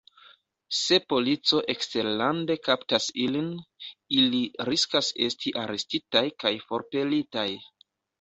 Se 0.75 0.97
polico 1.11 1.57
eksterlande 1.73 2.55
kaptas 2.67 3.09
ilin, 3.25 3.51
ili 4.21 4.39
riskas 4.71 5.11
esti 5.27 5.53
arestitaj 5.65 6.25
kaj 6.45 6.53
forpelitaj. 6.73 7.47